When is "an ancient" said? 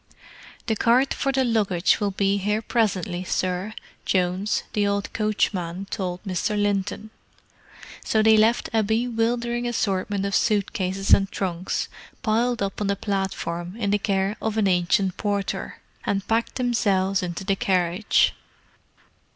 14.57-15.17